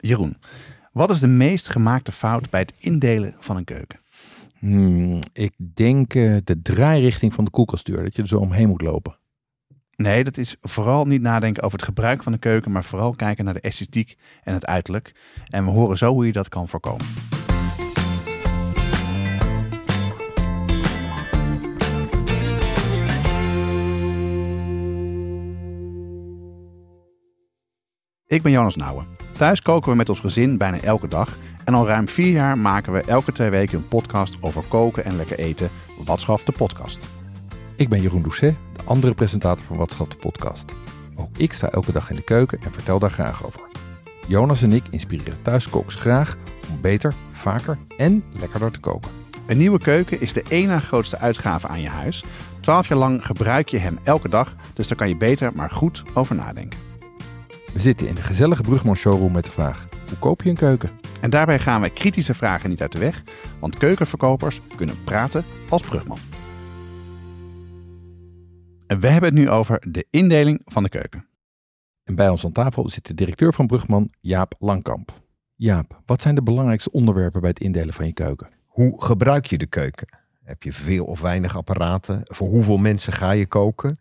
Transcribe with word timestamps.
Jeroen, 0.00 0.36
wat 0.92 1.10
is 1.10 1.20
de 1.20 1.26
meest 1.26 1.68
gemaakte 1.68 2.12
fout 2.12 2.50
bij 2.50 2.60
het 2.60 2.72
indelen 2.78 3.34
van 3.38 3.56
een 3.56 3.64
keuken? 3.64 4.00
Hmm, 4.58 5.20
ik 5.32 5.54
denk 5.74 6.14
uh, 6.14 6.36
de 6.44 6.62
draairichting 6.62 7.34
van 7.34 7.44
de 7.44 7.50
koelkastdeur, 7.50 8.02
dat 8.02 8.16
je 8.16 8.22
er 8.22 8.28
zo 8.28 8.38
omheen 8.38 8.68
moet 8.68 8.82
lopen. 8.82 9.18
Nee, 9.96 10.24
dat 10.24 10.36
is 10.36 10.56
vooral 10.60 11.04
niet 11.04 11.22
nadenken 11.22 11.62
over 11.62 11.78
het 11.78 11.88
gebruik 11.88 12.22
van 12.22 12.32
de 12.32 12.38
keuken, 12.38 12.72
maar 12.72 12.84
vooral 12.84 13.10
kijken 13.10 13.44
naar 13.44 13.54
de 13.54 13.60
esthetiek 13.60 14.16
en 14.42 14.54
het 14.54 14.66
uiterlijk. 14.66 15.14
En 15.46 15.64
we 15.64 15.70
horen 15.70 15.98
zo 15.98 16.12
hoe 16.12 16.26
je 16.26 16.32
dat 16.32 16.48
kan 16.48 16.68
voorkomen. 16.68 17.06
Ik 28.26 28.42
ben 28.42 28.52
Jonas 28.52 28.76
Nouwen. 28.76 29.19
Thuis 29.40 29.62
koken 29.62 29.90
we 29.90 29.96
met 29.96 30.08
ons 30.08 30.20
gezin 30.20 30.58
bijna 30.58 30.80
elke 30.80 31.08
dag. 31.08 31.36
En 31.64 31.74
al 31.74 31.86
ruim 31.86 32.08
vier 32.08 32.30
jaar 32.30 32.58
maken 32.58 32.92
we 32.92 33.00
elke 33.00 33.32
twee 33.32 33.50
weken 33.50 33.78
een 33.78 33.88
podcast 33.88 34.36
over 34.40 34.62
koken 34.68 35.04
en 35.04 35.16
lekker 35.16 35.38
eten. 35.38 35.68
Watschaf 36.04 36.44
de 36.44 36.52
podcast. 36.52 37.08
Ik 37.76 37.88
ben 37.88 38.02
Jeroen 38.02 38.22
Doucet, 38.22 38.56
de 38.72 38.82
andere 38.84 39.14
presentator 39.14 39.64
van 39.64 39.76
Watschaf 39.76 40.08
de 40.08 40.16
podcast. 40.16 40.72
Ook 41.16 41.36
ik 41.36 41.52
sta 41.52 41.70
elke 41.70 41.92
dag 41.92 42.10
in 42.10 42.16
de 42.16 42.22
keuken 42.22 42.58
en 42.62 42.72
vertel 42.72 42.98
daar 42.98 43.10
graag 43.10 43.44
over. 43.46 43.60
Jonas 44.28 44.62
en 44.62 44.72
ik 44.72 44.84
inspireren 44.90 45.42
thuiskooks 45.42 45.94
graag 45.94 46.36
om 46.70 46.80
beter, 46.80 47.14
vaker 47.32 47.78
en 47.96 48.24
lekkerder 48.32 48.70
te 48.70 48.80
koken. 48.80 49.10
Een 49.46 49.58
nieuwe 49.58 49.78
keuken 49.78 50.20
is 50.20 50.32
de 50.32 50.44
ene 50.48 50.78
grootste 50.78 51.18
uitgave 51.18 51.68
aan 51.68 51.80
je 51.80 51.88
huis. 51.88 52.24
Twaalf 52.60 52.88
jaar 52.88 52.98
lang 52.98 53.26
gebruik 53.26 53.68
je 53.68 53.78
hem 53.78 53.98
elke 54.02 54.28
dag, 54.28 54.54
dus 54.74 54.88
daar 54.88 54.98
kan 54.98 55.08
je 55.08 55.16
beter 55.16 55.50
maar 55.54 55.70
goed 55.70 56.02
over 56.14 56.34
nadenken. 56.34 56.89
We 57.72 57.80
zitten 57.80 58.08
in 58.08 58.14
de 58.14 58.22
gezellige 58.22 58.62
Brugman 58.62 58.96
showroom 58.96 59.32
met 59.32 59.44
de 59.44 59.50
vraag: 59.50 59.88
hoe 60.08 60.18
koop 60.18 60.42
je 60.42 60.50
een 60.50 60.56
keuken? 60.56 60.90
En 61.20 61.30
daarbij 61.30 61.58
gaan 61.58 61.80
we 61.80 61.90
kritische 61.90 62.34
vragen 62.34 62.70
niet 62.70 62.80
uit 62.80 62.92
de 62.92 62.98
weg, 62.98 63.22
want 63.60 63.76
keukenverkopers 63.78 64.60
kunnen 64.76 65.04
praten 65.04 65.44
als 65.68 65.82
Brugman. 65.82 66.18
En 68.86 69.00
we 69.00 69.08
hebben 69.08 69.30
het 69.30 69.38
nu 69.38 69.50
over 69.50 69.82
de 69.88 70.06
indeling 70.10 70.60
van 70.64 70.82
de 70.82 70.88
keuken. 70.88 71.26
En 72.04 72.14
bij 72.14 72.28
ons 72.28 72.44
aan 72.44 72.52
tafel 72.52 72.88
zit 72.88 73.06
de 73.06 73.14
directeur 73.14 73.52
van 73.52 73.66
Brugman, 73.66 74.10
Jaap 74.20 74.54
Langkamp. 74.58 75.12
Jaap, 75.54 76.00
wat 76.06 76.22
zijn 76.22 76.34
de 76.34 76.42
belangrijkste 76.42 76.90
onderwerpen 76.90 77.40
bij 77.40 77.50
het 77.50 77.60
indelen 77.60 77.94
van 77.94 78.06
je 78.06 78.12
keuken? 78.12 78.48
Hoe 78.66 79.04
gebruik 79.04 79.46
je 79.46 79.58
de 79.58 79.66
keuken? 79.66 80.08
Heb 80.42 80.62
je 80.62 80.72
veel 80.72 81.04
of 81.04 81.20
weinig 81.20 81.56
apparaten? 81.56 82.20
Voor 82.24 82.48
hoeveel 82.48 82.76
mensen 82.76 83.12
ga 83.12 83.30
je 83.30 83.46
koken? 83.46 83.98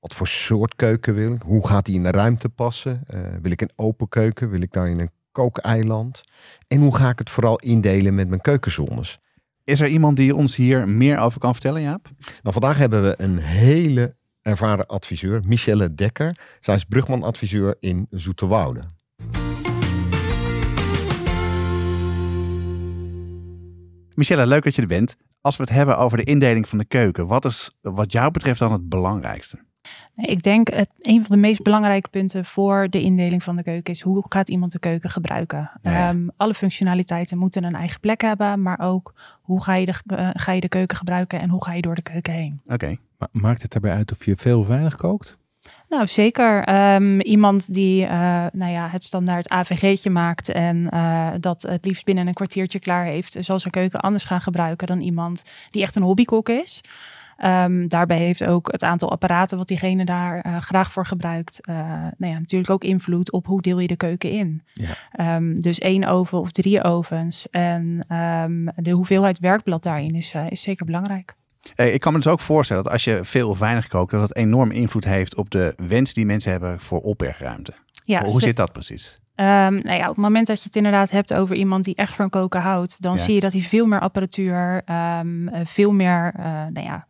Wat 0.00 0.14
voor 0.14 0.26
soort 0.26 0.76
keuken 0.76 1.14
wil 1.14 1.32
ik? 1.32 1.42
Hoe 1.42 1.66
gaat 1.66 1.86
die 1.86 1.94
in 1.94 2.02
de 2.02 2.10
ruimte 2.10 2.48
passen? 2.48 3.04
Uh, 3.14 3.20
wil 3.42 3.50
ik 3.50 3.60
een 3.60 3.70
open 3.76 4.08
keuken? 4.08 4.50
Wil 4.50 4.60
ik 4.60 4.72
daar 4.72 4.88
in 4.88 5.00
een 5.00 5.10
kookeiland? 5.32 6.22
En 6.68 6.80
hoe 6.80 6.96
ga 6.96 7.08
ik 7.08 7.18
het 7.18 7.30
vooral 7.30 7.58
indelen 7.58 8.14
met 8.14 8.28
mijn 8.28 8.40
keukenzones? 8.40 9.18
Is 9.64 9.80
er 9.80 9.88
iemand 9.88 10.16
die 10.16 10.34
ons 10.34 10.56
hier 10.56 10.88
meer 10.88 11.18
over 11.18 11.40
kan 11.40 11.52
vertellen, 11.52 11.82
Jaap? 11.82 12.10
Nou, 12.18 12.52
vandaag 12.52 12.78
hebben 12.78 13.02
we 13.02 13.14
een 13.16 13.38
hele 13.38 14.16
ervaren 14.42 14.86
adviseur, 14.86 15.42
Michelle 15.46 15.94
Dekker. 15.94 16.36
Zij 16.60 16.74
is 16.74 16.84
Brugman-adviseur 16.84 17.76
in 17.80 18.06
Zoeterwoude. 18.10 18.80
Michelle, 24.14 24.46
leuk 24.46 24.64
dat 24.64 24.74
je 24.74 24.82
er 24.82 24.88
bent. 24.88 25.16
Als 25.40 25.56
we 25.56 25.62
het 25.62 25.72
hebben 25.72 25.98
over 25.98 26.16
de 26.16 26.24
indeling 26.24 26.68
van 26.68 26.78
de 26.78 26.84
keuken, 26.84 27.26
wat 27.26 27.44
is 27.44 27.78
wat 27.80 28.12
jou 28.12 28.30
betreft 28.30 28.58
dan 28.58 28.72
het 28.72 28.88
belangrijkste? 28.88 29.66
Ik 30.16 30.42
denk 30.42 30.68
het, 30.70 30.88
een 31.00 31.24
van 31.24 31.36
de 31.36 31.42
meest 31.42 31.62
belangrijke 31.62 32.08
punten 32.08 32.44
voor 32.44 32.86
de 32.90 33.00
indeling 33.00 33.42
van 33.42 33.56
de 33.56 33.62
keuken 33.62 33.92
is 33.92 34.00
hoe 34.00 34.24
gaat 34.28 34.48
iemand 34.48 34.72
de 34.72 34.78
keuken 34.78 35.10
gebruiken. 35.10 35.70
Ehm, 35.82 36.28
alle 36.36 36.54
functionaliteiten 36.54 37.38
moeten 37.38 37.64
een 37.64 37.74
eigen 37.74 38.00
plek 38.00 38.20
hebben, 38.20 38.62
maar 38.62 38.80
ook 38.80 39.14
hoe 39.40 39.62
ga 39.62 39.74
je 39.74 39.86
de, 39.86 39.94
uh, 40.06 40.30
ga 40.32 40.52
je 40.52 40.60
de 40.60 40.68
keuken 40.68 40.96
gebruiken 40.96 41.40
en 41.40 41.48
hoe 41.48 41.64
ga 41.64 41.72
je 41.72 41.82
door 41.82 41.94
de 41.94 42.02
keuken 42.02 42.32
heen. 42.32 42.60
Oké. 42.66 42.96
Maakt 43.30 43.62
het 43.62 43.72
daarbij 43.72 43.92
uit 43.92 44.12
of 44.12 44.24
je 44.24 44.36
veel 44.36 44.58
of 44.58 44.66
weinig 44.66 44.96
kookt? 44.96 45.38
Nou, 45.88 46.06
zeker. 46.06 46.64
Ehm, 46.64 47.20
iemand 47.20 47.74
die 47.74 48.02
uh, 48.02 48.10
nou 48.52 48.72
ja, 48.72 48.88
het 48.88 49.04
standaard 49.04 49.48
AVG'tje 49.48 50.10
maakt 50.10 50.48
en 50.48 50.88
uh, 50.94 51.30
dat 51.40 51.62
het 51.62 51.84
liefst 51.84 52.04
binnen 52.04 52.26
een 52.26 52.34
kwartiertje 52.34 52.78
klaar 52.78 53.04
heeft, 53.04 53.36
zal 53.38 53.58
zijn 53.58 53.72
keuken 53.72 54.00
anders 54.00 54.24
gaan 54.24 54.40
gebruiken 54.40 54.86
dan 54.86 55.00
iemand 55.00 55.44
die 55.70 55.82
echt 55.82 55.94
een 55.94 56.02
hobbykok 56.02 56.48
is. 56.48 56.80
Um, 57.44 57.88
daarbij 57.88 58.18
heeft 58.18 58.46
ook 58.46 58.72
het 58.72 58.82
aantal 58.82 59.10
apparaten 59.10 59.58
wat 59.58 59.68
diegene 59.68 60.04
daar 60.04 60.46
uh, 60.46 60.60
graag 60.60 60.92
voor 60.92 61.06
gebruikt, 61.06 61.60
uh, 61.68 61.76
nou 62.16 62.32
ja, 62.32 62.38
natuurlijk 62.38 62.70
ook 62.70 62.84
invloed 62.84 63.32
op 63.32 63.46
hoe 63.46 63.62
deel 63.62 63.78
je 63.78 63.86
de 63.86 63.96
keuken 63.96 64.30
in. 64.30 64.62
Ja. 64.72 65.36
Um, 65.36 65.60
dus 65.60 65.78
één 65.78 66.04
oven 66.04 66.38
of 66.38 66.52
drie 66.52 66.84
ovens 66.84 67.50
en 67.50 68.04
um, 68.16 68.70
de 68.76 68.90
hoeveelheid 68.90 69.38
werkblad 69.38 69.82
daarin 69.82 70.14
is, 70.14 70.34
uh, 70.34 70.50
is 70.50 70.60
zeker 70.60 70.86
belangrijk. 70.86 71.34
Hey, 71.74 71.90
ik 71.90 72.00
kan 72.00 72.12
me 72.12 72.18
dus 72.18 72.32
ook 72.32 72.40
voorstellen 72.40 72.82
dat 72.82 72.92
als 72.92 73.04
je 73.04 73.20
veel 73.22 73.48
of 73.48 73.58
weinig 73.58 73.86
kookt, 73.86 74.10
dat 74.10 74.20
dat 74.20 74.36
enorm 74.36 74.70
invloed 74.70 75.04
heeft 75.04 75.36
op 75.36 75.50
de 75.50 75.74
wens 75.76 76.12
die 76.12 76.26
mensen 76.26 76.50
hebben 76.50 76.80
voor 76.80 77.00
opbergruimte. 77.00 77.72
Ja, 78.04 78.24
Hoe 78.24 78.40
zit 78.40 78.56
dat 78.56 78.72
precies? 78.72 79.20
Um, 79.40 79.44
nou 79.74 79.92
ja, 79.92 80.02
op 80.02 80.14
het 80.14 80.24
moment 80.24 80.46
dat 80.46 80.58
je 80.58 80.64
het 80.64 80.76
inderdaad 80.76 81.10
hebt 81.10 81.34
over 81.34 81.56
iemand 81.56 81.84
die 81.84 81.94
echt 81.94 82.14
van 82.14 82.30
koken 82.30 82.60
houdt, 82.60 83.02
dan 83.02 83.16
ja. 83.16 83.22
zie 83.22 83.34
je 83.34 83.40
dat 83.40 83.52
hij 83.52 83.62
veel 83.62 83.86
meer 83.86 84.00
apparatuur, 84.00 84.82
um, 85.20 85.50
veel 85.64 85.92
meer, 85.92 86.34
uh, 86.38 86.44
nou 86.44 86.86
ja, 86.86 87.06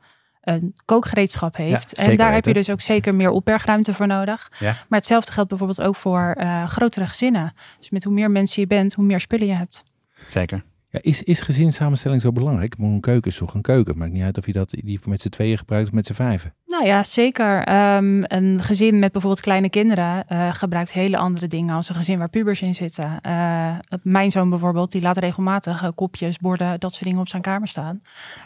een 0.49 0.75
kookgereedschap 0.85 1.57
heeft. 1.57 1.93
Ja, 1.97 2.03
en 2.03 2.17
daar 2.17 2.33
heb 2.33 2.45
je 2.45 2.53
dus 2.53 2.71
ook 2.71 2.81
zeker 2.81 3.15
meer 3.15 3.31
opbergruimte 3.31 3.95
voor 3.95 4.07
nodig. 4.07 4.53
Ja. 4.59 4.77
Maar 4.89 4.99
hetzelfde 4.99 5.33
geldt 5.33 5.49
bijvoorbeeld 5.49 5.83
ook 5.83 5.97
voor 5.97 6.37
uh, 6.41 6.69
grotere 6.69 7.07
gezinnen. 7.07 7.53
Dus 7.79 7.91
met 7.91 8.05
hoe 8.05 8.13
meer 8.13 8.31
mensen 8.31 8.63
je 8.63 8.67
bent, 8.67 8.95
hoe 8.95 9.05
meer 9.05 9.21
spullen 9.21 9.47
je 9.47 9.55
hebt. 9.55 9.85
Zeker. 10.27 10.65
Ja, 10.91 10.99
is, 11.03 11.23
is 11.23 11.41
gezinssamenstelling 11.41 12.21
zo 12.21 12.33
belangrijk? 12.33 12.79
Maar 12.79 12.89
een 12.89 13.01
keuken 13.01 13.31
is 13.31 13.37
toch 13.37 13.55
een 13.55 13.63
keuken? 13.63 13.99
Maakt 13.99 14.13
niet 14.13 14.23
uit 14.23 14.39
of 14.39 14.47
je 14.47 14.53
dat 14.53 14.71
die 14.71 15.01
met 15.05 15.21
z'n 15.21 15.29
tweeën 15.29 15.59
gebruikt 15.59 15.87
of 15.89 15.95
met 15.95 16.07
z'n 16.07 16.13
vijven. 16.13 16.55
Nou 16.67 16.87
ja, 16.87 17.03
zeker. 17.03 17.59
Um, 17.97 18.25
een 18.27 18.63
gezin 18.63 18.99
met 18.99 19.13
bijvoorbeeld 19.13 19.43
kleine 19.43 19.71
kinderen 19.71 20.25
uh, 20.29 20.55
gebruikt 20.55 20.93
hele 20.93 21.17
andere 21.17 21.47
dingen 21.47 21.75
als 21.75 21.89
een 21.89 21.95
gezin 21.95 22.19
waar 22.19 22.29
pubers 22.29 22.63
in 22.63 22.75
zitten. 22.75 23.19
Uh, 23.27 23.75
mijn 24.03 24.31
zoon 24.31 24.51
bijvoorbeeld, 24.51 24.93
die 24.93 25.03
laat 25.03 25.19
regelmatig 25.19 25.83
uh, 25.83 25.89
kopjes, 25.95 26.39
borden, 26.39 26.81
dat 26.81 26.93
soort 26.93 27.05
dingen 27.05 27.21
op 27.21 27.29
zijn 27.29 27.43
kamer 27.43 27.69
staan. 27.69 28.03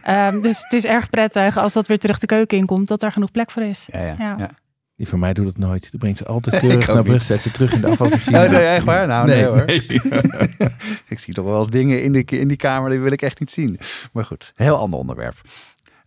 Um, 0.09 0.43
dus 0.43 0.63
het 0.63 0.73
is 0.73 0.85
erg 0.85 1.11
prettig 1.11 1.57
als 1.57 1.73
dat 1.73 1.87
weer 1.87 1.99
terug 1.99 2.19
de 2.19 2.27
keuken 2.27 2.59
in 2.59 2.67
komt, 2.67 2.89
dat 2.89 3.03
er 3.03 3.13
genoeg 3.13 3.31
plek 3.31 3.51
voor 3.51 3.63
is. 3.63 3.89
Ja, 3.93 4.01
ja, 4.01 4.15
ja. 4.19 4.35
ja. 4.39 4.51
Die 4.97 5.09
van 5.09 5.19
mij 5.19 5.33
doet 5.33 5.47
het 5.47 5.59
nooit. 5.59 5.91
Die 5.91 5.99
brengt 5.99 6.19
ze 6.19 6.25
altijd 6.25 6.59
keurig 6.63 6.87
naar 6.87 7.03
Brugge, 7.03 7.25
zet 7.27 7.43
ze 7.43 7.51
terug 7.51 7.73
in 7.73 7.81
de 7.81 7.87
afwasmachine. 7.87 8.45
Oh, 8.45 8.51
nee, 8.51 8.65
echt 8.65 8.85
waar? 8.85 9.07
Nou, 9.07 9.27
nee, 9.27 9.37
nee 9.37 9.47
hoor. 9.47 9.65
Nee. 9.65 9.83
ik 11.09 11.19
zie 11.19 11.35
toch 11.35 11.45
wel 11.45 11.71
dingen 11.71 12.03
in, 12.03 12.13
de, 12.13 12.25
in 12.25 12.49
die 12.49 12.57
kamer, 12.57 12.91
die 12.91 13.01
wil 13.01 13.13
ik 13.13 13.23
echt 13.23 13.41
niet 13.41 13.51
zien. 13.51 13.79
Maar 14.13 14.25
goed, 14.25 14.53
heel 14.55 14.77
ander 14.77 14.99
onderwerp. 14.99 15.41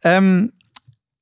Um, 0.01 0.51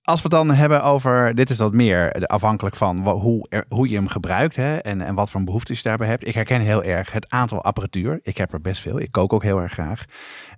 als 0.03 0.21
we 0.21 0.27
het 0.27 0.31
dan 0.31 0.55
hebben 0.55 0.83
over, 0.83 1.35
dit 1.35 1.49
is 1.49 1.57
dat 1.57 1.73
meer 1.73 2.11
afhankelijk 2.27 2.75
van 2.75 3.09
hoe, 3.09 3.63
hoe 3.69 3.89
je 3.89 3.95
hem 3.95 4.07
gebruikt 4.07 4.55
hè, 4.55 4.75
en, 4.75 5.01
en 5.01 5.15
wat 5.15 5.29
voor 5.29 5.43
behoeftes 5.43 5.77
je 5.77 5.83
daarbij 5.83 6.07
hebt. 6.07 6.27
Ik 6.27 6.33
herken 6.33 6.61
heel 6.61 6.83
erg 6.83 7.11
het 7.11 7.29
aantal 7.29 7.63
apparatuur. 7.63 8.19
Ik 8.23 8.37
heb 8.37 8.53
er 8.53 8.61
best 8.61 8.81
veel. 8.81 8.99
Ik 8.99 9.11
kook 9.11 9.33
ook 9.33 9.43
heel 9.43 9.61
erg 9.61 9.71
graag. 9.71 10.05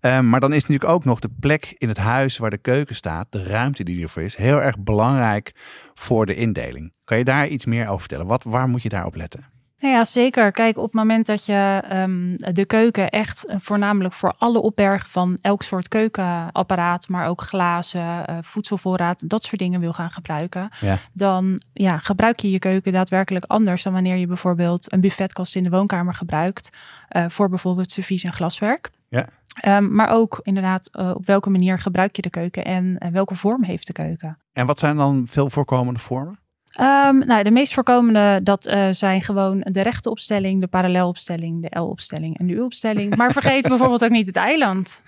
Um, 0.02 0.30
maar 0.30 0.40
dan 0.40 0.54
is 0.54 0.62
natuurlijk 0.62 0.92
ook 0.92 1.06
nog 1.06 1.20
de 1.20 1.30
plek 1.40 1.76
in 1.78 1.88
het 1.88 1.98
huis 1.98 2.38
waar 2.38 2.50
de 2.50 2.58
keuken 2.58 2.96
staat, 2.96 3.28
de 3.30 3.44
ruimte 3.44 3.84
die 3.84 4.04
ervoor 4.04 4.24
is, 4.24 4.36
heel 4.36 4.62
erg 4.62 4.80
belangrijk 4.80 5.52
voor 5.94 6.26
de 6.26 6.36
indeling. 6.36 6.94
Kan 7.04 7.18
je 7.18 7.24
daar 7.24 7.48
iets 7.48 7.66
meer 7.66 7.88
over 7.88 8.00
vertellen? 8.00 8.26
Wat, 8.26 8.44
waar 8.44 8.68
moet 8.68 8.82
je 8.82 8.90
daarop 8.90 9.16
letten? 9.16 9.55
Nou 9.86 9.98
ja, 9.98 10.04
zeker. 10.04 10.52
Kijk, 10.52 10.78
op 10.78 10.84
het 10.84 10.94
moment 10.94 11.26
dat 11.26 11.46
je 11.46 11.84
um, 11.94 12.36
de 12.38 12.66
keuken 12.66 13.10
echt 13.10 13.46
uh, 13.48 13.56
voornamelijk 13.60 14.14
voor 14.14 14.34
alle 14.38 14.60
opbergen 14.60 15.10
van 15.10 15.38
elk 15.42 15.64
soort 15.64 15.88
keukenapparaat, 15.88 17.08
maar 17.08 17.28
ook 17.28 17.42
glazen, 17.42 18.26
uh, 18.30 18.38
voedselvoorraad, 18.42 19.30
dat 19.30 19.44
soort 19.44 19.60
dingen 19.60 19.80
wil 19.80 19.94
gaan 19.94 20.12
gebruiken, 20.12 20.70
ja. 20.80 20.98
dan 21.14 21.62
ja, 21.74 21.98
gebruik 21.98 22.40
je 22.40 22.52
je 22.52 22.60
keuken 22.60 22.94
daadwerkelijk 22.94 23.46
anders 23.46 23.84
dan 23.84 23.94
wanneer 23.94 24.16
je 24.16 24.28
bijvoorbeeld 24.28 24.94
een 24.94 25.02
buffetkast 25.02 25.56
in 25.56 25.64
de 25.64 25.70
woonkamer 25.70 26.14
gebruikt 26.14 26.78
uh, 27.12 27.26
voor 27.30 27.50
bijvoorbeeld 27.50 27.92
servies 27.92 28.24
en 28.24 28.34
glaswerk. 28.34 28.90
Ja. 29.10 29.28
Um, 29.66 29.96
maar 29.96 30.10
ook 30.10 30.40
inderdaad, 30.42 30.90
uh, 31.00 31.12
op 31.16 31.26
welke 31.26 31.50
manier 31.50 31.80
gebruik 31.80 32.16
je 32.16 32.22
de 32.22 32.30
keuken 32.30 32.66
en 32.66 32.98
welke 33.12 33.36
vorm 33.36 33.64
heeft 33.64 33.88
de 33.88 33.94
keuken. 33.94 34.38
En 34.54 34.66
wat 34.66 34.80
zijn 34.80 34.98
dan 34.98 35.24
veel 35.28 35.50
voorkomende 35.50 36.00
vormen? 36.00 36.44
Um, 36.80 37.18
nou, 37.26 37.44
de 37.44 37.52
meest 37.52 37.74
voorkomende, 37.74 38.40
dat 38.44 38.68
uh, 38.68 38.88
zijn 38.92 39.22
gewoon 39.22 39.66
de 39.72 39.82
rechte 39.82 40.10
opstelling, 40.10 40.62
de 40.62 40.68
parallelopstelling, 40.68 41.62
de 41.62 41.80
L-opstelling 41.80 42.38
en 42.38 42.48
de 42.48 42.54
U-opstelling. 42.54 43.16
Maar 43.16 43.32
vergeet 43.32 43.68
bijvoorbeeld 43.68 44.04
ook 44.04 44.10
niet 44.10 44.28
het 44.28 44.36
eiland. 44.36 45.02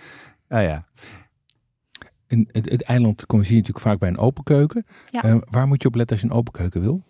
Ah 0.48 0.62
ja. 0.62 0.86
En 2.28 2.50
het, 2.52 2.70
het 2.70 2.84
eiland 2.84 3.26
kom 3.26 3.42
je 3.44 3.50
natuurlijk 3.50 3.80
vaak 3.80 4.00
bij 4.00 4.10
een 4.10 4.18
open 4.18 4.44
keuken. 4.44 4.86
Ja. 5.10 5.26
Uh, 5.26 5.38
waar 5.50 5.68
moet 5.68 5.82
je 5.82 5.88
op 5.88 5.96
letten 5.96 6.16
als 6.16 6.26
je 6.26 6.32
een 6.32 6.38
open 6.40 6.54
keuken 6.54 6.82
wil? 6.82 7.04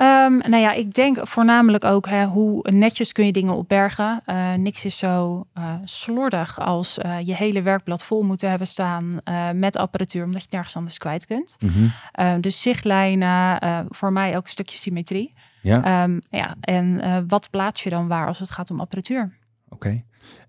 Um, 0.00 0.38
nou 0.38 0.56
ja, 0.56 0.72
ik 0.72 0.94
denk 0.94 1.26
voornamelijk 1.26 1.84
ook 1.84 2.08
hè, 2.08 2.24
hoe 2.24 2.70
netjes 2.70 3.12
kun 3.12 3.26
je 3.26 3.32
dingen 3.32 3.54
opbergen. 3.54 4.22
Uh, 4.26 4.54
niks 4.54 4.84
is 4.84 4.98
zo 4.98 5.46
uh, 5.58 5.74
slordig 5.84 6.60
als 6.60 6.98
uh, 6.98 7.20
je 7.20 7.34
hele 7.34 7.62
werkblad 7.62 8.04
vol 8.04 8.22
moeten 8.22 8.48
hebben 8.48 8.66
staan 8.66 9.20
met 9.54 9.76
apparatuur, 9.76 10.24
omdat 10.24 10.42
je 10.42 10.48
nergens 10.50 10.76
anders 10.76 10.98
kwijt 10.98 11.26
kunt. 11.26 11.56
Mm 11.58 11.92
-hmm. 12.14 12.40
dus 12.40 12.62
zichtlijnen, 12.62 13.86
voor 13.88 14.12
mij 14.12 14.36
ook 14.36 14.42
een 14.42 14.48
stukje 14.48 14.76
symmetrie. 14.76 15.34
Ja. 15.62 15.84
Ehm, 15.84 16.20
ja, 16.30 16.54
en 16.60 17.00
wat 17.28 17.50
plaats 17.50 17.82
je 17.82 17.90
dan 17.90 18.08
waar 18.08 18.26
als 18.26 18.38
het 18.38 18.50
gaat 18.50 18.70
om 18.70 18.80
apparatuur? 18.80 19.38
Oké. 19.68 20.02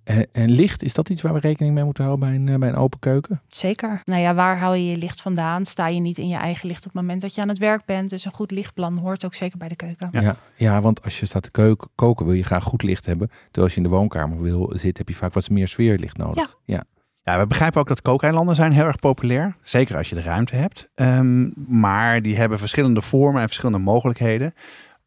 En, 0.03 0.27
en, 0.31 0.49
licht, 0.49 0.83
is 0.83 0.93
dat 0.93 1.09
iets 1.09 1.21
waar 1.21 1.33
we 1.33 1.39
rekening 1.39 1.73
mee 1.73 1.83
moeten 1.83 2.03
houden 2.03 2.27
bij 2.27 2.53
een, 2.53 2.59
bij 2.59 2.69
een 2.69 2.75
open 2.75 2.99
keuken? 2.99 3.41
Zeker. 3.47 4.01
Nou 4.03 4.21
ja, 4.21 4.33
waar 4.33 4.57
haal 4.57 4.73
je 4.73 4.85
je 4.85 4.97
licht 4.97 5.21
vandaan? 5.21 5.65
Sta 5.65 5.87
je 5.87 5.99
niet 5.99 6.17
in 6.17 6.27
je 6.27 6.35
eigen 6.35 6.67
licht 6.67 6.85
op 6.85 6.93
het 6.93 7.01
moment 7.01 7.21
dat 7.21 7.35
je 7.35 7.41
aan 7.41 7.49
het 7.49 7.57
werk 7.57 7.85
bent? 7.85 8.09
Dus 8.09 8.25
een 8.25 8.33
goed 8.33 8.51
lichtplan 8.51 8.97
hoort 8.97 9.25
ook 9.25 9.33
zeker 9.33 9.57
bij 9.57 9.67
de 9.67 9.75
keuken. 9.75 10.09
Ja, 10.11 10.21
ja, 10.21 10.35
ja 10.55 10.81
want 10.81 11.03
als 11.03 11.19
je 11.19 11.25
staat 11.25 11.43
te 11.43 11.51
keuken, 11.51 11.89
koken 11.95 12.25
wil 12.25 12.35
je 12.35 12.43
graag 12.43 12.63
goed 12.63 12.83
licht 12.83 13.05
hebben. 13.05 13.27
Terwijl 13.27 13.65
als 13.65 13.73
je 13.73 13.81
in 13.81 13.89
de 13.89 13.95
woonkamer 13.95 14.41
wil 14.41 14.69
zitten, 14.71 14.97
heb 15.05 15.09
je 15.09 15.15
vaak 15.15 15.33
wat 15.33 15.49
meer 15.49 15.67
sfeerlicht 15.67 16.17
nodig. 16.17 16.57
Ja. 16.65 16.75
ja. 16.75 16.83
Ja, 17.23 17.39
we 17.39 17.47
begrijpen 17.47 17.79
ook 17.79 17.87
dat 17.87 18.01
kookeilanden 18.01 18.55
zijn 18.55 18.71
heel 18.71 18.85
erg 18.85 18.99
populair. 18.99 19.55
Zeker 19.63 19.97
als 19.97 20.09
je 20.09 20.15
de 20.15 20.21
ruimte 20.21 20.55
hebt. 20.55 20.89
Um, 20.95 21.53
maar 21.67 22.21
die 22.21 22.35
hebben 22.35 22.59
verschillende 22.59 23.01
vormen 23.01 23.41
en 23.41 23.47
verschillende 23.47 23.79
mogelijkheden. 23.79 24.53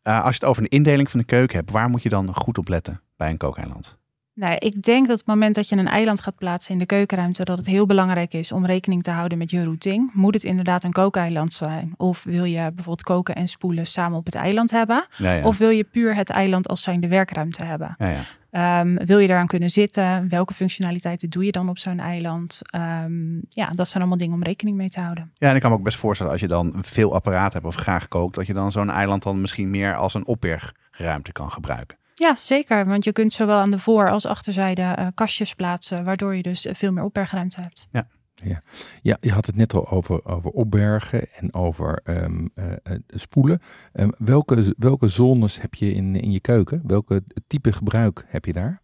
Uh, 0.03 0.25
als 0.25 0.35
je 0.35 0.41
het 0.41 0.45
over 0.45 0.63
een 0.63 0.69
indeling 0.69 1.11
van 1.11 1.21
de 1.21 1.27
keuken 1.27 1.57
hebt, 1.57 1.71
waar 1.71 1.89
moet 1.89 2.03
je 2.03 2.09
dan 2.09 2.35
goed 2.35 2.59
op 2.59 2.69
letten 2.69 3.01
bij 3.17 3.31
een 3.31 3.37
kookeiland? 3.37 3.99
Nou, 4.35 4.57
ik 4.59 4.83
denk 4.83 5.07
dat 5.07 5.21
op 5.21 5.27
het 5.27 5.35
moment 5.35 5.55
dat 5.55 5.69
je 5.69 5.77
een 5.77 5.89
eiland 5.89 6.21
gaat 6.21 6.37
plaatsen 6.37 6.73
in 6.73 6.79
de 6.79 6.87
keukenruimte, 6.87 7.45
dat 7.45 7.59
het 7.59 7.67
heel 7.67 7.87
belangrijk 7.87 8.35
is 8.35 8.53
om 8.53 8.67
rekening 8.67 9.03
te 9.03 9.11
houden 9.11 9.39
met 9.39 9.51
je 9.51 9.65
routing. 9.65 10.11
Moet 10.13 10.35
het 10.35 10.45
inderdaad 10.45 10.85
een 10.85 10.93
kookeiland 10.93 11.53
zijn? 11.53 11.95
Of 11.97 12.25
wil 12.25 12.45
je 12.45 12.61
bijvoorbeeld 12.61 13.03
koken 13.03 13.35
en 13.35 13.49
spoelen 13.49 13.87
samen 13.87 14.19
op 14.19 14.25
het 14.25 14.35
eiland 14.35 14.71
hebben? 14.71 15.07
Ja, 15.17 15.33
ja. 15.33 15.45
Of 15.45 15.59
wil 15.59 15.69
je 15.69 15.85
puur 15.85 16.17
het 16.17 16.31
eiland 16.31 16.69
als 16.69 16.83
zijnde 16.83 17.09
werkruimte 17.09 17.65
hebben? 17.65 17.97
Ja. 17.99 18.81
Um, 18.81 18.97
wil 18.97 19.19
je 19.19 19.29
daaraan 19.29 19.47
kunnen 19.47 19.71
zitten? 19.71 20.29
Welke 20.29 20.55
functionaliteiten 20.55 21.31
doe 21.31 21.45
je 21.45 21.53
dan 21.53 21.69
op 21.69 21.79
zo'n 21.79 21.99
eiland? 21.99 22.61
Um, 22.77 23.43
ja, 23.49 23.71
dat 23.71 23.89
zijn 23.89 24.03
allemaal 24.03 24.19
dingen 24.19 24.35
om 24.35 24.43
rekening 24.43 24.77
mee 24.77 24.89
te 24.89 25.01
houden. 25.01 25.33
Ja, 25.35 25.49
en 25.49 25.55
ik 25.55 25.61
kan 25.61 25.71
me 25.71 25.77
ook 25.77 25.83
best 25.83 25.99
voorstellen 25.99 26.33
als 26.33 26.41
je 26.41 26.49
dan 26.49 26.75
veel 26.81 27.15
apparaat 27.15 27.53
hebt 27.53 27.65
of 27.65 27.75
graag 27.75 28.09
kookt, 28.09 28.35
dat 28.35 28.47
je 28.47 28.53
dan 28.53 28.73
zo'n 28.73 28.91
eiland 28.91 29.23
dan 29.23 29.41
misschien 29.41 29.71
meer 29.71 29.95
als 29.95 30.15
een 30.15 30.27
opbergruimte 30.27 31.33
kan 31.33 31.51
gebruiken. 31.51 31.97
Ja, 32.15 32.37
zeker. 32.37 32.87
Want 32.87 33.05
je 33.05 33.13
kunt 33.13 33.33
zowel 33.33 33.59
aan 33.59 33.71
de 33.71 33.79
voor- 33.79 34.11
als 34.11 34.27
achterzijde 34.27 34.97
uh, 34.99 35.07
kastjes 35.15 35.55
plaatsen, 35.55 36.05
waardoor 36.05 36.35
je 36.35 36.43
dus 36.43 36.67
veel 36.73 36.93
meer 36.93 37.05
opbergruimte 37.05 37.61
hebt. 37.61 37.89
Ja. 37.91 38.09
Ja. 38.35 38.63
ja, 39.03 39.17
je 39.21 39.33
had 39.33 39.47
het 39.47 39.57
net 39.57 39.75
al 39.75 39.89
over, 39.89 40.25
over 40.25 40.51
opbergen 40.51 41.27
en 41.37 41.55
over 41.55 42.01
uh, 42.05 42.25
uh, 42.55 42.97
spoelen. 43.07 43.61
Um, 43.93 44.13
welke, 44.19 44.75
welke 44.79 45.09
zones 45.09 45.61
heb 45.61 45.75
je 45.75 45.93
in, 45.93 46.17
in 46.17 46.31
je 46.31 46.41
keuken? 46.41 46.83
Welke 46.87 47.23
type 47.47 47.73
gebruik 47.73 48.25
heb 48.29 48.45
je 48.45 48.53
daar? 48.53 48.83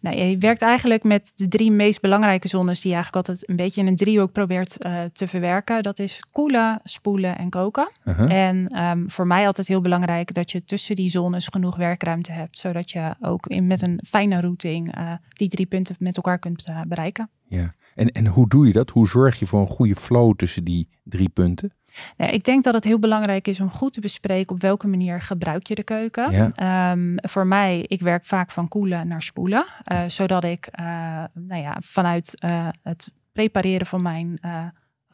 Nou, 0.00 0.16
je 0.16 0.38
werkt 0.38 0.62
eigenlijk 0.62 1.04
met 1.04 1.32
de 1.34 1.48
drie 1.48 1.70
meest 1.70 2.00
belangrijke 2.00 2.48
zones 2.48 2.80
die 2.80 2.90
je 2.90 2.96
eigenlijk 2.96 3.28
altijd 3.28 3.48
een 3.48 3.56
beetje 3.56 3.80
in 3.80 3.86
een 3.86 3.96
driehoek 3.96 4.32
probeert 4.32 4.86
uh, 4.86 5.02
te 5.12 5.28
verwerken. 5.28 5.82
Dat 5.82 5.98
is 5.98 6.22
koelen, 6.30 6.80
spoelen 6.82 7.38
en 7.38 7.50
koken. 7.50 7.90
Uh 8.04 8.18
-huh. 8.18 8.32
En 8.32 8.82
um, 8.82 9.10
voor 9.10 9.26
mij 9.26 9.46
altijd 9.46 9.66
heel 9.66 9.80
belangrijk 9.80 10.34
dat 10.34 10.50
je 10.50 10.64
tussen 10.64 10.96
die 10.96 11.08
zones 11.08 11.46
genoeg 11.46 11.76
werkruimte 11.76 12.32
hebt, 12.32 12.58
zodat 12.58 12.90
je 12.90 13.14
ook 13.20 13.46
in, 13.46 13.66
met 13.66 13.82
een 13.82 14.00
fijne 14.06 14.40
routing 14.40 14.98
uh, 14.98 15.12
die 15.28 15.48
drie 15.48 15.66
punten 15.66 15.96
met 15.98 16.16
elkaar 16.16 16.38
kunt 16.38 16.68
uh, 16.68 16.80
bereiken. 16.88 17.30
Ja, 17.48 17.74
en, 17.94 18.10
en 18.12 18.26
hoe 18.26 18.48
doe 18.48 18.66
je 18.66 18.72
dat? 18.72 18.90
Hoe 18.90 19.08
zorg 19.08 19.38
je 19.38 19.46
voor 19.46 19.60
een 19.60 19.66
goede 19.66 19.96
flow 19.96 20.34
tussen 20.36 20.64
die 20.64 20.88
drie 21.04 21.28
punten? 21.28 21.72
Nee, 22.16 22.30
ik 22.30 22.44
denk 22.44 22.64
dat 22.64 22.74
het 22.74 22.84
heel 22.84 22.98
belangrijk 22.98 23.48
is 23.48 23.60
om 23.60 23.70
goed 23.70 23.92
te 23.92 24.00
bespreken 24.00 24.54
op 24.54 24.60
welke 24.60 24.86
manier 24.86 25.20
gebruik 25.22 25.66
je 25.66 25.74
de 25.74 25.82
keuken. 25.82 26.30
Ja. 26.30 26.90
Um, 26.92 27.14
voor 27.16 27.46
mij, 27.46 27.84
ik 27.88 28.00
werk 28.00 28.24
vaak 28.24 28.50
van 28.50 28.68
koelen 28.68 29.08
naar 29.08 29.22
spoelen, 29.22 29.64
uh, 29.92 30.00
zodat 30.06 30.44
ik 30.44 30.68
uh, 30.80 30.86
nou 31.34 31.62
ja, 31.62 31.76
vanuit 31.80 32.42
uh, 32.44 32.68
het 32.82 33.10
prepareren 33.32 33.86
van 33.86 34.02
mijn 34.02 34.40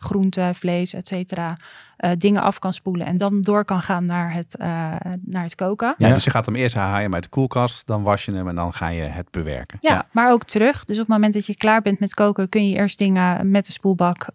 groente, 0.03 0.51
vlees, 0.55 0.95
et 0.95 1.07
cetera, 1.07 1.57
dingen 2.17 2.43
af 2.43 2.59
kan 2.59 2.73
spoelen 2.73 3.07
en 3.07 3.17
dan 3.17 3.43
door 3.43 3.65
kan 3.65 3.83
gaan 3.83 4.05
naar 4.05 4.33
het, 4.33 4.57
naar 5.25 5.43
het 5.43 5.55
koken. 5.55 5.95
Ja, 5.99 6.13
dus 6.13 6.25
je 6.25 6.31
gaat 6.31 6.47
hem 6.47 6.55
eerst 6.55 6.75
haal 6.75 6.97
je 6.97 7.03
hem 7.03 7.15
uit 7.15 7.23
de 7.23 7.29
koelkast, 7.29 7.87
dan 7.87 8.03
was 8.03 8.25
je 8.25 8.33
hem 8.33 8.49
en 8.49 8.55
dan 8.55 8.73
ga 8.73 8.89
je 8.89 9.03
het 9.03 9.31
bewerken. 9.31 9.79
Ja, 9.81 9.95
ja, 9.95 10.07
maar 10.13 10.33
ook 10.33 10.45
terug. 10.45 10.85
Dus 10.85 10.97
op 10.97 11.03
het 11.03 11.15
moment 11.15 11.35
dat 11.35 11.47
je 11.47 11.57
klaar 11.57 11.83
bent 11.83 12.01
met 12.01 12.15
koken, 12.15 12.49
kun 12.49 12.69
je 12.69 12.77
eerst 12.77 12.99
dingen 12.99 13.51
met 13.51 13.67
de 13.67 13.73
spoelbak 13.73 14.27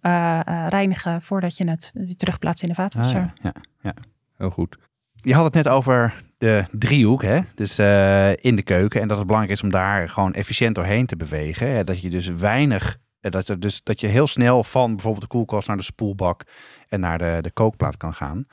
reinigen 0.70 1.22
voordat 1.22 1.58
je 1.58 1.70
het 1.70 1.92
weer 1.94 2.16
terugplaatst 2.16 2.64
in 2.64 2.70
de 2.70 2.76
vaatwasser. 2.76 3.20
Ah, 3.20 3.28
ja. 3.42 3.52
Ja, 3.54 3.62
ja. 3.82 3.94
Heel 4.38 4.50
goed. 4.50 4.78
Je 5.22 5.34
had 5.34 5.44
het 5.44 5.54
net 5.54 5.68
over 5.68 6.24
de 6.38 6.64
driehoek, 6.72 7.22
hè? 7.22 7.40
dus 7.56 7.80
uh, 7.80 8.30
in 8.30 8.56
de 8.56 8.62
keuken. 8.62 9.02
En 9.02 9.08
dat 9.08 9.18
het 9.18 9.26
belangrijk 9.26 9.58
is 9.58 9.64
om 9.64 9.70
daar 9.72 10.10
gewoon 10.10 10.34
efficiënt 10.34 10.76
doorheen 10.76 11.06
te 11.06 11.16
bewegen. 11.16 11.72
Hè? 11.72 11.84
Dat 11.84 12.02
je 12.02 12.10
dus 12.10 12.28
weinig, 12.28 12.98
dat, 13.32 13.48
er 13.48 13.60
dus, 13.60 13.84
dat 13.84 14.00
je 14.00 14.08
heel 14.08 14.28
snel 14.28 14.64
van 14.64 14.92
bijvoorbeeld 14.92 15.24
de 15.24 15.30
koelkast 15.30 15.68
naar 15.68 15.78
de 15.78 15.84
spoelbak 15.84 16.44
en 16.90 17.00
naar 17.00 17.18
de, 17.18 17.38
de 17.42 17.52
kookplaat 17.52 17.98
kan 17.98 18.14
gaan. 18.14 18.46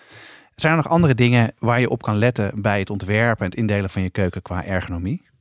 Zijn 0.55 0.73
er 0.73 0.82
nog 0.82 0.88
andere 0.88 1.15
dingen 1.15 1.53
waar 1.59 1.81
je 1.81 1.91
op 1.91 2.03
kan 2.03 2.17
letten 2.17 2.62
bij 2.62 2.79
het 2.79 2.91
ontwerpen 2.91 3.44
en 3.44 3.50
het 3.50 3.61
indelen 3.61 3.91
van 3.91 4.03
je 4.03 4.11
keuken 4.11 4.43
qua 4.43 4.65
ergonomie? 4.65 5.32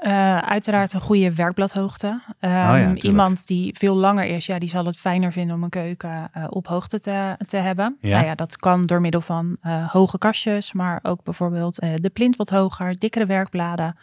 Uh, 0.00 0.38
uiteraard 0.38 0.92
een 0.92 1.00
goede 1.00 1.34
werkbladhoogte. 1.34 2.06
Um, 2.06 2.50
oh 2.50 2.50
ja, 2.50 2.94
iemand 2.94 3.46
die 3.46 3.74
veel 3.78 3.94
langer 3.94 4.24
is, 4.24 4.46
ja, 4.46 4.58
die 4.58 4.68
zal 4.68 4.84
het 4.84 4.96
fijner 4.96 5.32
vinden 5.32 5.56
om 5.56 5.62
een 5.62 5.68
keuken 5.68 6.30
uh, 6.36 6.44
op 6.48 6.66
hoogte 6.66 7.00
te, 7.00 7.36
te 7.46 7.56
hebben. 7.56 7.96
Ja. 8.00 8.10
Nou 8.10 8.26
ja, 8.26 8.34
dat 8.34 8.56
kan 8.56 8.82
door 8.82 9.00
middel 9.00 9.20
van 9.20 9.56
uh, 9.62 9.90
hoge 9.90 10.18
kastjes, 10.18 10.72
maar 10.72 10.98
ook 11.02 11.22
bijvoorbeeld 11.22 11.74
de 11.94 12.10
plint 12.12 12.36
wat 12.36 12.50
hoger, 12.50 12.98
dikkere 12.98 13.26
werkbladen. 13.26 13.96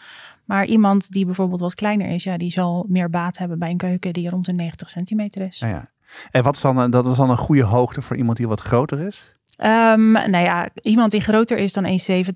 Maar 0.45 0.65
iemand 0.65 1.11
die 1.11 1.25
bijvoorbeeld 1.25 1.59
wat 1.59 1.75
kleiner 1.75 2.07
is, 2.07 2.23
ja, 2.23 2.37
die 2.37 2.51
zal 2.51 2.85
meer 2.89 3.09
baat 3.09 3.37
hebben 3.37 3.59
bij 3.59 3.69
een 3.69 3.77
keuken 3.77 4.13
die 4.13 4.29
rond 4.29 4.45
de 4.45 4.53
90 4.53 4.89
centimeter 4.89 5.41
is. 5.41 5.59
Ja, 5.59 5.67
ja. 5.67 5.91
En 6.31 6.43
wat 6.43 6.55
is 6.55 6.61
dan, 6.61 6.91
dat 6.91 7.05
is 7.05 7.17
dan 7.17 7.29
een 7.29 7.37
goede 7.37 7.63
hoogte 7.63 8.01
voor 8.01 8.15
iemand 8.15 8.37
die 8.37 8.47
wat 8.47 8.61
groter 8.61 8.99
is? 8.99 9.35
Um, 9.57 10.11
nou 10.11 10.37
ja, 10.37 10.69
iemand 10.81 11.11
die 11.11 11.21
groter 11.21 11.57
is 11.57 11.73
dan 11.73 11.85
1,70 11.85 11.91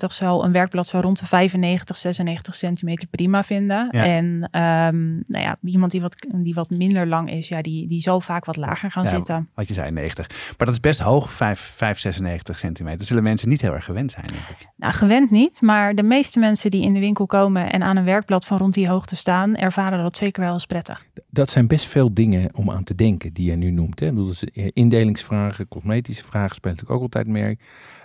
zal 0.08 0.44
een 0.44 0.52
werkblad 0.52 0.88
zo 0.88 1.00
rond 1.00 1.20
de 1.20 1.26
95, 1.26 1.98
96 1.98 2.56
centimeter 2.56 3.08
prima 3.08 3.44
vinden. 3.44 3.88
Ja. 3.92 4.06
En 4.06 4.26
um, 4.26 5.24
nou 5.26 5.44
ja, 5.44 5.58
iemand 5.64 5.92
die 5.92 6.02
wat, 6.02 6.28
die 6.36 6.54
wat 6.54 6.70
minder 6.70 7.08
lang 7.08 7.32
is, 7.32 7.48
ja, 7.48 7.62
die, 7.62 7.88
die 7.88 8.02
zal 8.02 8.22
vaak 8.22 8.46
wat 8.46 8.56
lager 8.56 8.92
gaan 8.92 9.04
ja, 9.04 9.10
zitten. 9.10 9.50
Wat 9.54 9.68
je 9.68 9.74
zei, 9.74 9.92
90. 9.92 10.28
Maar 10.30 10.68
dat 10.68 10.70
is 10.70 10.80
best 10.80 11.00
hoog, 11.00 11.32
5, 11.32 11.60
5 11.76 12.00
96 12.00 12.58
centimeter. 12.58 12.98
Dat 12.98 13.08
zullen 13.08 13.24
mensen 13.24 13.50
niet 13.50 13.62
heel 13.62 13.74
erg 13.74 13.86
gewend 13.86 14.12
zijn, 14.12 14.26
denk 14.28 14.60
ik. 14.60 14.68
Nou, 14.76 14.94
gewend 14.94 15.32
niet, 15.32 15.62
maar 15.62 15.96
de 15.96 16.04
meeste 16.04 16.40
mensen 16.40 16.72
die 16.72 16.82
in 16.82 16.94
de 16.94 17.00
winkel 17.00 17.26
komen 17.26 17.72
en 17.72 17.84
aan 17.84 17.98
een 17.98 18.04
werkblad 18.04 18.46
van 18.46 18.58
rond 18.58 18.74
die 18.74 18.90
hoogte 18.90 19.16
staan, 19.16 19.56
ervaren 19.56 20.04
dat 20.04 20.18
zeker 20.18 20.42
wel 20.42 20.52
als 20.52 20.66
prettig. 20.66 21.06
Dat 21.30 21.50
zijn 21.50 21.68
best 21.68 21.86
veel 21.86 22.14
dingen 22.14 22.50
om 22.54 22.72
aan 22.72 22.84
te 22.84 22.96
denken 22.96 23.34
die 23.34 23.50
je 23.50 23.56
nu 23.56 23.72
noemt. 23.72 24.00
Hè? 24.00 24.06
Ik 24.06 24.14
bedoel, 24.14 24.28
dus 24.28 24.44
indelingsvragen, 24.74 25.68
cosmetische 25.68 26.24
vragen 26.24 26.56
spelen 26.56 26.76
natuurlijk 26.76 27.00
ook 27.00 27.07
altijd 27.16 27.28
mee. 27.28 27.60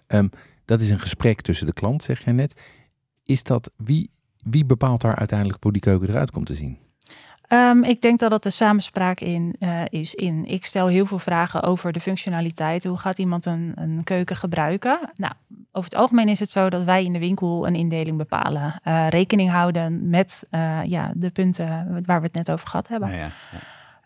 Um, 0.06 0.30
dat 0.64 0.80
is 0.80 0.90
een 0.90 0.98
gesprek 0.98 1.40
tussen 1.40 1.66
de 1.66 1.72
klant, 1.72 2.02
zeg 2.02 2.24
jij 2.24 2.32
net. 2.32 2.60
Is 3.24 3.42
dat, 3.42 3.72
wie, 3.76 4.10
wie 4.36 4.64
bepaalt 4.64 5.00
daar 5.00 5.16
uiteindelijk 5.16 5.62
hoe 5.62 5.72
die 5.72 5.80
keuken 5.80 6.08
eruit 6.08 6.30
komt 6.30 6.46
te 6.46 6.54
zien? 6.54 6.78
Um, 7.48 7.84
ik 7.84 8.00
denk 8.00 8.18
dat 8.18 8.30
dat 8.30 8.42
de 8.42 8.50
samenspraak 8.50 9.20
in 9.20 9.56
uh, 9.58 9.82
is. 9.88 10.14
In. 10.14 10.44
Ik 10.44 10.64
stel 10.64 10.86
heel 10.86 11.06
veel 11.06 11.18
vragen 11.18 11.62
over 11.62 11.92
de 11.92 12.00
functionaliteit. 12.00 12.84
Hoe 12.84 12.98
gaat 12.98 13.18
iemand 13.18 13.46
een, 13.46 13.72
een 13.74 14.04
keuken 14.04 14.36
gebruiken? 14.36 15.10
Nou, 15.14 15.32
over 15.72 15.90
het 15.90 15.98
algemeen 15.98 16.28
is 16.28 16.40
het 16.40 16.50
zo 16.50 16.68
dat 16.70 16.84
wij 16.84 17.04
in 17.04 17.12
de 17.12 17.18
winkel 17.18 17.66
een 17.66 17.74
indeling 17.74 18.16
bepalen. 18.16 18.80
Uh, 18.84 19.08
rekening 19.08 19.50
houden 19.50 20.08
met 20.08 20.44
uh, 20.50 20.80
ja, 20.84 21.12
de 21.14 21.30
punten 21.30 22.02
waar 22.06 22.20
we 22.20 22.26
het 22.26 22.36
net 22.36 22.50
over 22.50 22.68
gehad 22.68 22.88
hebben. 22.88 23.08
Ja, 23.08 23.16
ja. 23.16 23.30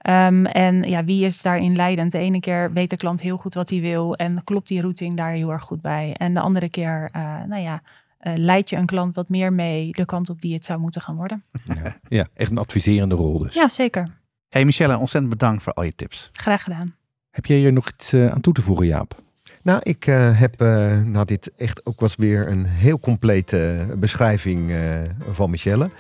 Um, 0.09 0.47
en 0.47 0.83
ja, 0.83 1.05
wie 1.05 1.25
is 1.25 1.43
daarin 1.43 1.77
leidend? 1.77 2.13
De 2.13 2.19
ene 2.19 2.41
keer 2.41 2.73
weet 2.73 2.91
de 2.91 2.97
klant 2.97 3.21
heel 3.21 3.37
goed 3.37 3.55
wat 3.55 3.71
hij 3.71 3.81
wil 3.81 4.15
en 4.15 4.45
klopt 4.45 4.69
die 4.69 4.81
routing 4.81 5.17
daar 5.17 5.31
heel 5.31 5.51
erg 5.51 5.63
goed 5.63 5.81
bij. 5.81 6.15
En 6.17 6.35
de 6.35 6.41
andere 6.41 6.69
keer, 6.69 7.11
uh, 7.17 7.43
nou 7.47 7.63
ja, 7.63 7.83
uh, 8.21 8.33
leid 8.37 8.71
je 8.71 8.77
een 8.77 8.87
klant 8.87 9.15
wat 9.15 9.29
meer 9.29 9.53
mee 9.53 9.93
de 9.93 10.05
kant 10.05 10.31
op 10.31 10.41
die 10.41 10.55
het 10.55 10.65
zou 10.65 10.79
moeten 10.79 11.01
gaan 11.01 11.17
worden. 11.17 11.45
Ja, 11.75 11.97
ja 12.09 12.27
echt 12.35 12.51
een 12.51 12.59
adviserende 12.59 13.15
rol 13.15 13.39
dus. 13.39 13.55
Ja, 13.55 13.69
zeker. 13.69 14.09
Hey 14.49 14.65
Michelle, 14.65 14.99
ontzettend 14.99 15.33
bedankt 15.33 15.63
voor 15.63 15.73
al 15.73 15.83
je 15.83 15.93
tips. 15.93 16.31
Graag 16.33 16.63
gedaan. 16.63 16.95
Heb 17.31 17.47
jij 17.47 17.57
hier 17.59 17.73
nog 17.73 17.89
iets 17.89 18.13
uh, 18.13 18.33
aan 18.33 18.41
toe 18.41 18.53
te 18.53 18.63
voegen, 18.63 18.87
Jaap? 18.87 19.23
Nou, 19.63 19.81
ik 19.83 20.07
uh, 20.07 20.39
heb 20.39 20.63
uh, 20.63 21.03
na 21.03 21.25
dit 21.25 21.53
echt 21.57 21.87
ook 21.87 22.01
was 22.01 22.17
weer 22.17 22.49
een 22.49 22.65
heel 22.65 23.01
complete 23.01 23.87
beschrijving 23.99 24.71
uh, 24.71 25.03
van 25.31 25.51
Michelle. 25.51 25.91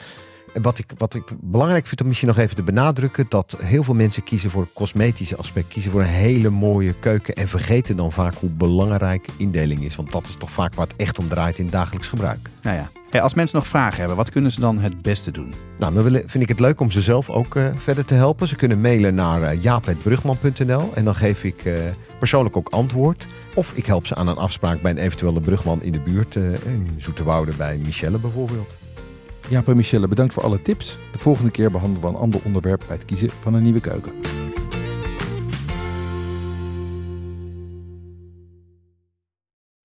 Wat 0.63 0.79
ik, 0.79 0.91
wat 0.97 1.15
ik 1.15 1.25
belangrijk 1.41 1.87
vind 1.87 2.01
om 2.01 2.07
misschien 2.07 2.29
nog 2.29 2.39
even 2.39 2.57
te 2.57 2.63
benadrukken, 2.63 3.27
dat 3.29 3.57
heel 3.63 3.85
veel 3.85 3.95
mensen 3.95 4.23
kiezen 4.23 4.51
voor 4.51 4.63
het 4.63 4.73
cosmetische 4.73 5.37
aspect, 5.37 5.69
kiezen 5.69 5.93
voor 5.93 6.01
een 6.01 6.07
hele 6.07 6.51
mooie 6.51 6.95
keuken 6.95 7.35
en 7.35 7.49
vergeten 7.49 7.97
dan 7.97 8.13
vaak 8.13 8.35
hoe 8.35 8.51
belangrijk 8.51 9.27
indeling 9.37 9.81
is. 9.81 9.97
Want 9.97 10.13
dat 10.13 10.27
is 10.27 10.37
toch 10.39 10.51
vaak 10.51 10.75
waar 10.75 10.87
het 10.87 10.97
echt 10.97 11.19
om 11.19 11.29
draait 11.29 11.59
in 11.59 11.69
dagelijks 11.69 12.09
gebruik. 12.09 12.49
Nou 12.63 12.77
ja. 12.77 12.89
Hey, 13.11 13.21
als 13.21 13.35
mensen 13.35 13.59
nog 13.59 13.67
vragen 13.67 13.99
hebben, 13.99 14.17
wat 14.17 14.31
kunnen 14.31 14.53
ze 14.53 14.61
dan 14.61 14.79
het 14.79 15.03
beste 15.03 15.31
doen? 15.31 15.53
Nou, 15.79 15.95
dan 15.95 16.23
vind 16.27 16.43
ik 16.43 16.49
het 16.49 16.61
leuk 16.61 16.81
om 16.81 16.91
ze 16.91 17.03
zelf 17.03 17.31
ook 17.31 17.55
uh, 17.55 17.69
verder 17.75 18.05
te 18.05 18.15
helpen. 18.15 18.49
Ze 18.49 18.57
kunnen 18.57 18.81
mailen 18.81 19.15
naar 19.15 19.43
uh, 19.43 19.63
jaap.brugman.nl 19.63 20.91
en 20.95 21.05
dan 21.05 21.15
geef 21.15 21.45
ik 21.45 21.65
uh, 21.65 21.79
persoonlijk 22.19 22.57
ook 22.57 22.69
antwoord. 22.69 23.27
Of 23.55 23.73
ik 23.75 23.87
help 23.87 24.07
ze 24.07 24.15
aan 24.15 24.29
een 24.29 24.37
afspraak 24.37 24.81
bij 24.83 24.91
een 24.91 24.99
eventuele 24.99 25.41
brugman 25.41 25.83
in 25.83 25.93
de 25.93 26.01
buurt, 26.01 26.35
in 26.35 26.89
Zoeterwoude 26.99 27.53
bij 27.57 27.79
Michelle 27.85 28.19
bijvoorbeeld. 28.19 28.86
Jaap 29.49 29.69
en 29.69 29.77
Michelle, 29.77 30.09
bedankt 30.09 30.35
voor 30.35 30.43
alle 30.43 30.63
tips. 30.63 30.99
De 31.13 31.19
volgende 31.19 31.51
keer 31.51 31.71
behandelen 31.71 32.03
we 32.03 32.15
een 32.15 32.23
ander 32.23 32.41
onderwerp 32.45 32.83
bij 32.87 32.97
het 32.97 33.05
kiezen 33.05 33.31
van 33.41 33.55
een 33.55 33.63
nieuwe 33.63 33.81
keuken. 33.81 34.36